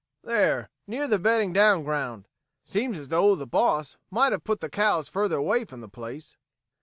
[0.23, 2.27] "There, near the bedding down ground.
[2.63, 6.37] Seems as though the boss might have put the cows further away from the place."